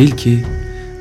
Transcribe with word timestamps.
Bil 0.00 0.10
ki 0.10 0.44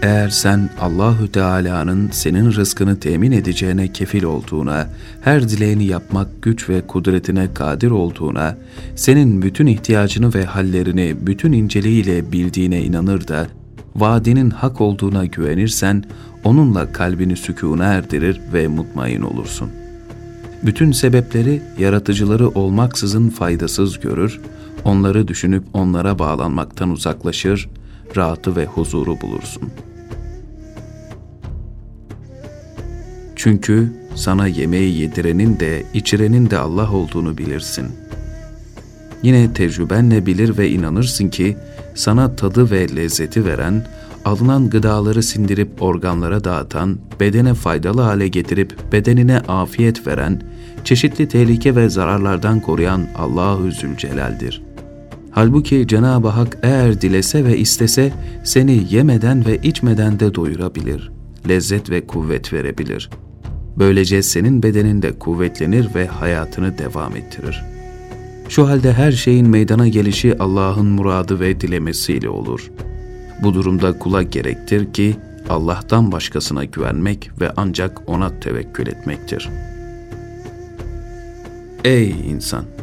eğer 0.01 0.29
sen 0.29 0.69
Allahü 0.81 1.31
Teala'nın 1.31 2.09
senin 2.11 2.51
rızkını 2.51 2.99
temin 2.99 3.31
edeceğine 3.31 3.93
kefil 3.93 4.23
olduğuna, 4.23 4.89
her 5.21 5.49
dileğini 5.49 5.85
yapmak 5.85 6.41
güç 6.41 6.69
ve 6.69 6.87
kudretine 6.87 7.53
kadir 7.53 7.91
olduğuna, 7.91 8.57
senin 8.95 9.41
bütün 9.41 9.67
ihtiyacını 9.67 10.33
ve 10.33 10.45
hallerini 10.45 11.15
bütün 11.21 11.51
inceliğiyle 11.51 12.31
bildiğine 12.31 12.81
inanır 12.83 13.27
da, 13.27 13.47
vaadinin 13.95 14.49
hak 14.49 14.81
olduğuna 14.81 15.25
güvenirsen, 15.25 16.03
onunla 16.43 16.91
kalbini 16.91 17.35
sükûna 17.35 17.85
erdirir 17.85 18.41
ve 18.53 18.67
mutmain 18.67 19.21
olursun. 19.21 19.69
Bütün 20.63 20.91
sebepleri, 20.91 21.61
yaratıcıları 21.77 22.49
olmaksızın 22.49 23.29
faydasız 23.29 23.99
görür, 23.99 24.39
onları 24.85 25.27
düşünüp 25.27 25.63
onlara 25.73 26.19
bağlanmaktan 26.19 26.89
uzaklaşır, 26.89 27.69
rahatı 28.17 28.55
ve 28.55 28.65
huzuru 28.65 29.21
bulursun. 29.21 29.69
Çünkü 33.35 33.93
sana 34.15 34.47
yemeği 34.47 35.01
yedirenin 35.01 35.59
de 35.59 35.83
içirenin 35.93 36.49
de 36.49 36.57
Allah 36.57 36.91
olduğunu 36.91 37.37
bilirsin. 37.37 37.87
Yine 39.23 39.53
tecrübenle 39.53 40.25
bilir 40.25 40.57
ve 40.57 40.69
inanırsın 40.69 41.29
ki 41.29 41.57
sana 41.95 42.35
tadı 42.35 42.71
ve 42.71 42.95
lezzeti 42.95 43.45
veren, 43.45 43.85
alınan 44.25 44.69
gıdaları 44.69 45.23
sindirip 45.23 45.81
organlara 45.81 46.43
dağıtan, 46.43 46.97
bedene 47.19 47.53
faydalı 47.53 48.01
hale 48.01 48.27
getirip 48.27 48.91
bedenine 48.91 49.39
afiyet 49.39 50.07
veren, 50.07 50.41
çeşitli 50.83 51.27
tehlike 51.27 51.75
ve 51.75 51.89
zararlardan 51.89 52.59
koruyan 52.59 53.07
Allahü 53.17 53.71
Zülcelal'dir.'' 53.71 54.68
Halbuki 55.31 55.87
Cenab-ı 55.87 56.27
Hak 56.27 56.57
eğer 56.63 57.01
dilese 57.01 57.45
ve 57.45 57.57
istese 57.57 58.13
seni 58.43 58.83
yemeden 58.89 59.45
ve 59.45 59.57
içmeden 59.57 60.19
de 60.19 60.35
doyurabilir, 60.35 61.11
lezzet 61.49 61.89
ve 61.89 62.07
kuvvet 62.07 62.53
verebilir. 62.53 63.09
Böylece 63.77 64.21
senin 64.21 64.63
bedenin 64.63 65.01
de 65.01 65.19
kuvvetlenir 65.19 65.95
ve 65.95 66.07
hayatını 66.07 66.77
devam 66.77 67.15
ettirir. 67.15 67.63
Şu 68.49 68.67
halde 68.67 68.93
her 68.93 69.11
şeyin 69.11 69.49
meydana 69.49 69.87
gelişi 69.87 70.37
Allah'ın 70.39 70.85
muradı 70.85 71.39
ve 71.39 71.61
dilemesiyle 71.61 72.29
olur. 72.29 72.71
Bu 73.43 73.53
durumda 73.53 73.99
kula 73.99 74.23
gerektir 74.23 74.93
ki 74.93 75.15
Allah'tan 75.49 76.11
başkasına 76.11 76.65
güvenmek 76.65 77.31
ve 77.41 77.51
ancak 77.57 78.09
O'na 78.09 78.39
tevekkül 78.39 78.87
etmektir. 78.87 79.49
Ey 81.83 82.15
insan! 82.31 82.78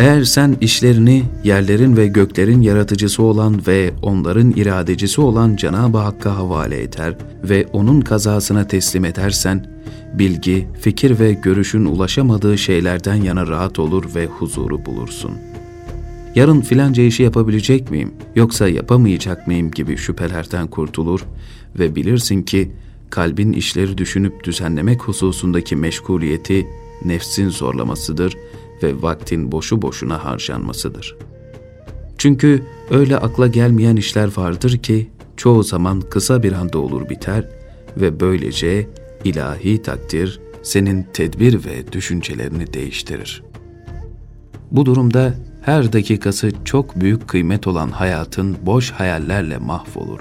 Eğer 0.00 0.24
sen 0.24 0.56
işlerini 0.60 1.22
yerlerin 1.44 1.96
ve 1.96 2.06
göklerin 2.06 2.60
yaratıcısı 2.60 3.22
olan 3.22 3.62
ve 3.66 3.90
onların 4.02 4.50
iradecisi 4.50 5.20
olan 5.20 5.56
Cenab-ı 5.56 5.98
Hakk'a 5.98 6.36
havale 6.36 6.82
eder 6.82 7.16
ve 7.44 7.66
O'nun 7.72 8.00
kazasına 8.00 8.66
teslim 8.66 9.04
edersen, 9.04 9.66
bilgi, 10.14 10.68
fikir 10.80 11.18
ve 11.18 11.32
görüşün 11.32 11.84
ulaşamadığı 11.84 12.58
şeylerden 12.58 13.14
yana 13.14 13.46
rahat 13.46 13.78
olur 13.78 14.04
ve 14.14 14.26
huzuru 14.26 14.86
bulursun. 14.86 15.32
Yarın 16.34 16.60
filanca 16.60 17.02
işi 17.02 17.22
yapabilecek 17.22 17.90
miyim 17.90 18.12
yoksa 18.34 18.68
yapamayacak 18.68 19.46
mıyım 19.46 19.70
gibi 19.70 19.96
şüphelerden 19.96 20.66
kurtulur 20.66 21.26
ve 21.78 21.94
bilirsin 21.94 22.42
ki 22.42 22.72
kalbin 23.10 23.52
işleri 23.52 23.98
düşünüp 23.98 24.44
düzenlemek 24.44 25.02
hususundaki 25.02 25.76
meşguliyeti 25.76 26.66
nefsin 27.04 27.48
zorlamasıdır 27.48 28.36
ve 28.82 29.02
vaktin 29.02 29.52
boşu 29.52 29.82
boşuna 29.82 30.24
harcanmasıdır. 30.24 31.16
Çünkü 32.18 32.62
öyle 32.90 33.16
akla 33.16 33.46
gelmeyen 33.46 33.96
işler 33.96 34.30
vardır 34.36 34.78
ki 34.78 35.10
çoğu 35.36 35.62
zaman 35.62 36.00
kısa 36.00 36.42
bir 36.42 36.52
anda 36.52 36.78
olur 36.78 37.08
biter 37.08 37.48
ve 37.96 38.20
böylece 38.20 38.88
ilahi 39.24 39.82
takdir 39.82 40.40
senin 40.62 41.06
tedbir 41.12 41.64
ve 41.64 41.92
düşüncelerini 41.92 42.72
değiştirir. 42.72 43.42
Bu 44.70 44.86
durumda 44.86 45.34
her 45.62 45.92
dakikası 45.92 46.50
çok 46.64 47.00
büyük 47.00 47.28
kıymet 47.28 47.66
olan 47.66 47.88
hayatın 47.88 48.56
boş 48.66 48.90
hayallerle 48.90 49.58
mahvolur. 49.58 50.20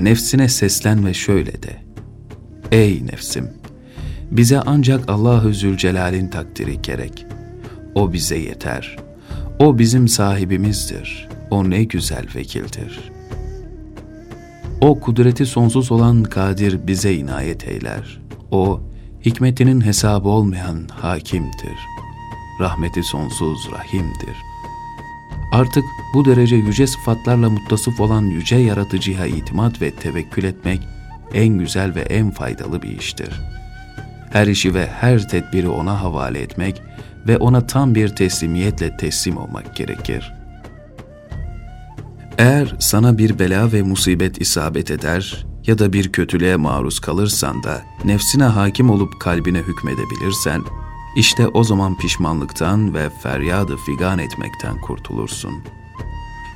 Nefsine 0.00 0.48
seslen 0.48 1.06
ve 1.06 1.14
şöyle 1.14 1.62
de. 1.62 1.82
Ey 2.72 3.06
nefsim! 3.06 3.65
Bize 4.30 4.60
ancak 4.66 5.10
Allahü 5.10 5.54
Zülcelal'in 5.54 6.28
takdiri 6.28 6.82
gerek. 6.82 7.26
O 7.94 8.12
bize 8.12 8.38
yeter. 8.38 8.96
O 9.58 9.78
bizim 9.78 10.08
sahibimizdir. 10.08 11.28
O 11.50 11.70
ne 11.70 11.84
güzel 11.84 12.26
vekildir. 12.36 13.12
O 14.80 15.00
kudreti 15.00 15.46
sonsuz 15.46 15.92
olan 15.92 16.22
kadir 16.22 16.86
bize 16.86 17.14
inayet 17.14 17.68
eyler. 17.68 18.20
O 18.50 18.80
hikmetinin 19.24 19.80
hesabı 19.80 20.28
olmayan 20.28 20.88
hakimdir. 20.88 21.78
Rahmeti 22.60 23.02
sonsuz 23.02 23.68
rahimdir. 23.72 24.36
Artık 25.52 25.84
bu 26.14 26.24
derece 26.24 26.56
yüce 26.56 26.86
sıfatlarla 26.86 27.50
muttasıf 27.50 28.00
olan 28.00 28.22
yüce 28.22 28.56
yaratıcıya 28.56 29.26
itimat 29.26 29.82
ve 29.82 29.90
tevekkül 29.90 30.44
etmek 30.44 30.80
en 31.34 31.48
güzel 31.48 31.94
ve 31.94 32.00
en 32.00 32.30
faydalı 32.30 32.82
bir 32.82 32.98
iştir.'' 32.98 33.65
Her 34.36 34.46
işi 34.46 34.74
ve 34.74 34.86
her 34.86 35.28
tedbiri 35.28 35.68
ona 35.68 36.02
havale 36.02 36.40
etmek 36.40 36.82
ve 37.26 37.36
ona 37.38 37.66
tam 37.66 37.94
bir 37.94 38.08
teslimiyetle 38.08 38.96
teslim 38.96 39.36
olmak 39.36 39.76
gerekir. 39.76 40.32
Eğer 42.38 42.76
sana 42.78 43.18
bir 43.18 43.38
bela 43.38 43.72
ve 43.72 43.82
musibet 43.82 44.40
isabet 44.40 44.90
eder 44.90 45.46
ya 45.66 45.78
da 45.78 45.92
bir 45.92 46.12
kötülüğe 46.12 46.56
maruz 46.56 47.00
kalırsan 47.00 47.62
da 47.62 47.82
nefsine 48.04 48.44
hakim 48.44 48.90
olup 48.90 49.20
kalbine 49.20 49.58
hükmedebilirsen, 49.58 50.62
işte 51.16 51.48
o 51.48 51.64
zaman 51.64 51.98
pişmanlıktan 51.98 52.94
ve 52.94 53.10
feryadı 53.22 53.76
figan 53.76 54.18
etmekten 54.18 54.80
kurtulursun. 54.80 55.52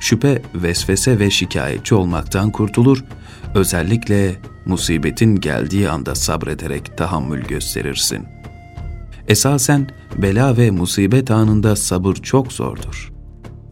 Şüphe, 0.01 0.41
vesvese 0.55 1.19
ve 1.19 1.29
şikayetçi 1.29 1.95
olmaktan 1.95 2.51
kurtulur, 2.51 3.03
özellikle 3.55 4.35
musibetin 4.65 5.35
geldiği 5.35 5.89
anda 5.89 6.15
sabrederek 6.15 6.97
tahammül 6.97 7.43
gösterirsin. 7.43 8.25
Esasen 9.27 9.89
bela 10.17 10.57
ve 10.57 10.71
musibet 10.71 11.31
anında 11.31 11.75
sabır 11.75 12.15
çok 12.15 12.53
zordur. 12.53 13.11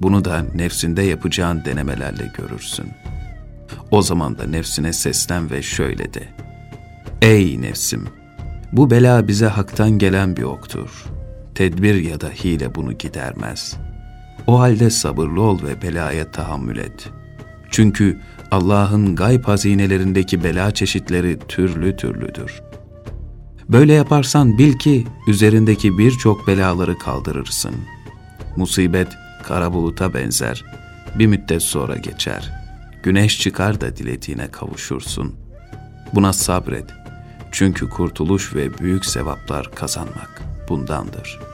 Bunu 0.02 0.26
da 0.26 0.46
nefsinde 0.56 1.02
yapacağın 1.02 1.66
denemelerle 1.66 2.32
görürsün. 2.38 2.88
O 3.92 4.02
zaman 4.02 4.38
da 4.38 4.44
nefsine 4.44 4.94
seslen 4.94 5.52
ve 5.52 5.62
şöyle 5.62 6.14
de. 6.14 6.24
Ey 7.22 7.62
nefsim! 7.62 8.08
Bu 8.72 8.92
bela 8.92 9.28
bize 9.28 9.48
haktan 9.48 9.92
gelen 9.92 10.38
bir 10.38 10.44
oktur. 10.44 11.06
Tedbir 11.56 11.96
ya 11.96 12.22
da 12.22 12.30
hile 12.30 12.76
bunu 12.76 12.94
gidermez. 12.94 13.78
O 14.48 14.60
halde 14.60 14.90
sabırlı 14.90 15.42
ol 15.42 15.64
ve 15.64 15.82
belaya 15.82 16.32
tahammül 16.32 16.78
et. 16.78 17.10
Çünkü 17.72 18.20
Allah'ın 18.52 19.16
gayb 19.16 19.44
hazinelerindeki 19.44 20.44
bela 20.44 20.74
çeşitleri 20.74 21.40
türlü 21.48 21.96
türlüdür. 21.96 22.62
Böyle 23.70 23.94
yaparsan 23.94 24.58
bil 24.58 24.74
ki 24.74 25.08
üzerindeki 25.28 25.98
birçok 25.98 26.48
belaları 26.48 26.98
kaldırırsın. 26.98 27.76
Musibet 28.56 29.08
kara 29.44 29.74
buluta 29.74 30.14
benzer, 30.14 30.66
bir 31.20 31.28
müddet 31.28 31.62
sonra 31.62 31.96
geçer. 31.96 32.52
Güneş 33.04 33.40
çıkar 33.40 33.82
da 33.82 33.96
dilediğine 33.96 34.52
kavuşursun. 34.52 35.36
Buna 36.14 36.34
sabret. 36.34 36.86
Çünkü 37.52 37.90
kurtuluş 37.90 38.56
ve 38.56 38.78
büyük 38.78 39.06
sevaplar 39.06 39.72
kazanmak 39.76 40.42
bundandır. 40.70 41.49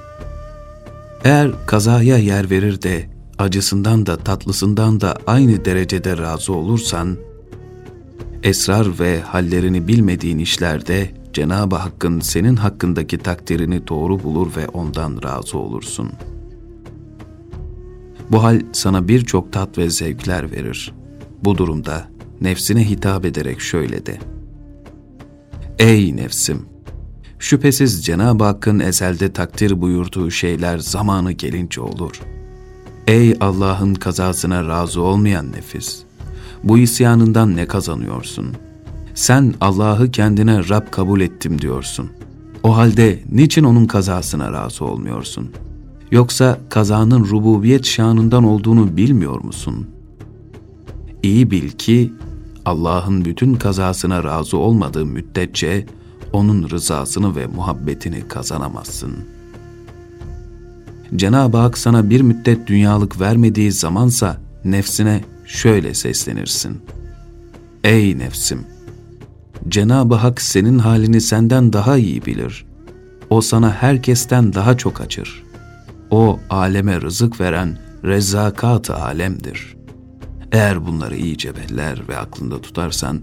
Eğer 1.26 1.52
kazaya 1.66 2.18
yer 2.18 2.50
verir 2.50 2.82
de 2.82 3.10
acısından 3.38 4.06
da 4.06 4.18
tatlısından 4.18 5.02
da 5.02 5.18
aynı 5.28 5.66
derecede 5.66 6.18
razı 6.18 6.54
olursan, 6.54 7.18
esrar 8.44 9.00
ve 9.00 9.22
hallerini 9.22 9.88
bilmediğin 9.88 10.38
işlerde 10.38 11.10
Cenab-ı 11.34 11.76
Hakk'ın 11.76 12.20
senin 12.20 12.56
hakkındaki 12.56 13.18
takdirini 13.18 13.88
doğru 13.88 14.24
bulur 14.24 14.56
ve 14.56 14.68
ondan 14.68 15.24
razı 15.24 15.58
olursun. 15.58 16.12
Bu 18.32 18.44
hal 18.44 18.62
sana 18.74 19.08
birçok 19.08 19.54
tat 19.54 19.78
ve 19.78 19.90
zevkler 19.90 20.52
verir. 20.52 20.94
Bu 21.44 21.58
durumda 21.58 22.08
nefsine 22.42 22.90
hitap 22.90 23.26
ederek 23.26 23.62
şöyle 23.62 24.06
de. 24.06 24.18
Ey 25.80 26.16
nefsim! 26.16 26.75
Şüphesiz 27.40 28.06
Cenab-ı 28.06 28.44
Hakk'ın 28.44 28.80
ezelde 28.80 29.34
takdir 29.34 29.82
buyurduğu 29.82 30.32
şeyler 30.32 30.78
zamanı 30.78 31.32
gelince 31.32 31.82
olur.'' 31.82 32.36
Ey 33.08 33.36
Allah'ın 33.40 33.94
kazasına 33.94 34.68
razı 34.68 35.02
olmayan 35.02 35.52
nefis! 35.52 36.04
Bu 36.64 36.78
isyanından 36.78 37.56
ne 37.56 37.68
kazanıyorsun? 37.68 38.48
Sen 39.16 39.54
Allah'ı 39.62 40.12
kendine 40.12 40.70
Rab 40.70 40.92
kabul 40.92 41.22
ettim 41.22 41.62
diyorsun. 41.62 42.10
O 42.64 42.78
halde 42.78 43.20
niçin 43.32 43.64
onun 43.64 43.86
kazasına 43.86 44.54
razı 44.54 44.86
olmuyorsun? 44.86 45.52
Yoksa 46.12 46.60
kazanın 46.70 47.26
rububiyet 47.26 47.86
şanından 47.86 48.44
olduğunu 48.44 48.98
bilmiyor 48.98 49.42
musun? 49.42 49.88
İyi 51.24 51.52
bil 51.52 51.70
ki 51.70 52.14
Allah'ın 52.66 53.26
bütün 53.26 53.54
kazasına 53.54 54.24
razı 54.24 54.58
olmadığı 54.58 55.06
müddetçe 55.06 55.86
onun 56.36 56.70
rızasını 56.70 57.36
ve 57.36 57.48
muhabbetini 57.48 58.28
kazanamazsın. 58.28 59.16
Cenab-ı 61.16 61.58
Hak 61.58 61.78
sana 61.78 62.10
bir 62.10 62.22
müddet 62.22 62.68
dünyalık 62.68 63.22
vermediği 63.22 63.72
zamansa 63.72 64.38
nefsine 64.66 65.24
şöyle 65.46 65.94
seslenirsin. 65.94 66.82
Ey 67.84 68.18
nefsim! 68.18 68.66
Cenab-ı 69.68 70.16
Hak 70.16 70.42
senin 70.42 70.80
halini 70.80 71.22
senden 71.22 71.74
daha 71.74 71.98
iyi 71.98 72.26
bilir. 72.26 72.66
O 73.30 73.42
sana 73.42 73.74
herkesten 73.74 74.54
daha 74.54 74.78
çok 74.78 75.02
acır. 75.02 75.44
O 76.12 76.40
aleme 76.50 77.02
rızık 77.02 77.40
veren 77.40 77.78
rezzakat 78.04 78.90
alemdir. 78.90 79.76
Eğer 80.52 80.86
bunları 80.86 81.16
iyice 81.16 81.54
beller 81.56 82.08
ve 82.08 82.18
aklında 82.18 82.62
tutarsan, 82.62 83.22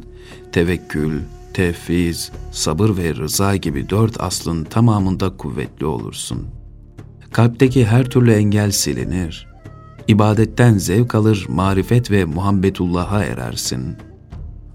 tevekkül, 0.53 1.21
tevfiz, 1.55 2.33
sabır 2.53 2.97
ve 2.97 3.15
rıza 3.15 3.57
gibi 3.57 3.91
dört 3.91 4.21
aslın 4.21 4.65
tamamında 4.65 5.37
kuvvetli 5.37 5.87
olursun. 5.87 6.47
Kalpteki 7.33 7.87
her 7.87 8.05
türlü 8.05 8.33
engel 8.33 8.71
silinir. 8.71 9.49
İbadetten 10.09 10.79
zevk 10.79 11.15
alır, 11.15 11.47
marifet 11.49 12.11
ve 12.11 12.25
muhabbetullah'a 12.25 13.25
erersin. 13.25 13.97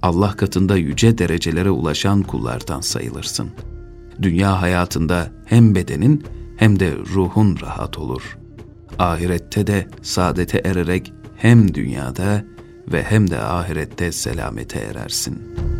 Allah 0.01 0.31
katında 0.31 0.77
yüce 0.77 1.17
derecelere 1.17 1.69
ulaşan 1.69 2.23
kullardan 2.23 2.81
sayılırsın. 2.81 3.49
Dünya 4.21 4.61
hayatında 4.61 5.31
hem 5.45 5.75
bedenin 5.75 6.23
hem 6.57 6.79
de 6.79 6.95
ruhun 6.95 7.57
rahat 7.61 7.97
olur. 7.97 8.37
Ahirette 8.99 9.67
de 9.67 9.87
saadete 10.01 10.57
ererek 10.57 11.13
hem 11.35 11.73
dünyada 11.73 12.45
ve 12.91 13.03
hem 13.03 13.29
de 13.29 13.39
ahirette 13.39 14.11
selamete 14.11 14.79
erersin.'' 14.79 15.76